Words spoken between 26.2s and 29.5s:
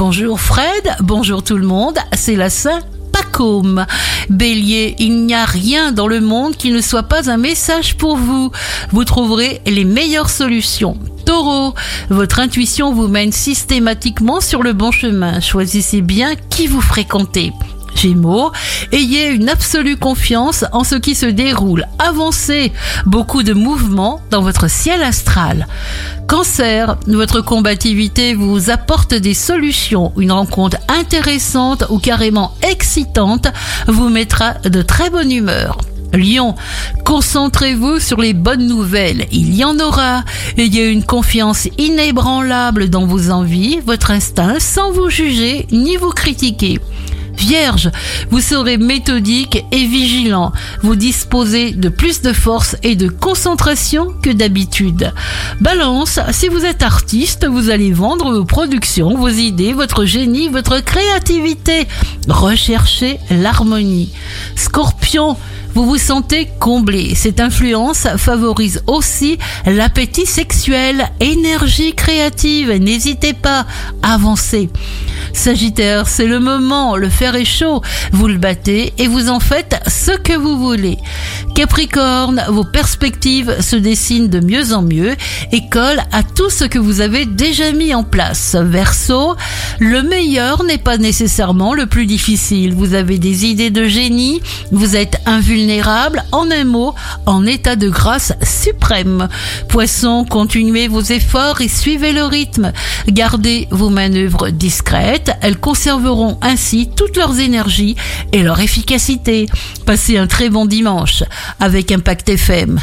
Cancer, votre combativité vous apporte des